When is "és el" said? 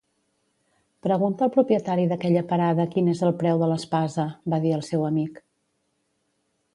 3.13-3.33